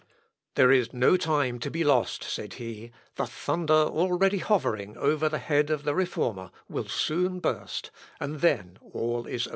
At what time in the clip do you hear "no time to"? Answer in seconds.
0.93-1.69